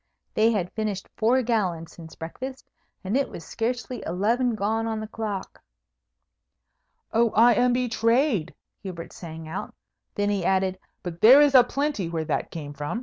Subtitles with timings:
[0.33, 2.71] They had finished four gallons since breakfast,
[3.03, 5.61] and it was scarcely eleven gone on the clock!
[7.13, 9.75] "Oh, I am betrayed!" Hubert sang out.
[10.15, 12.99] Then he added, "But there is a plenty where that came from."